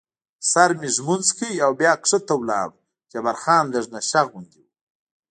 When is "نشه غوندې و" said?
3.93-4.67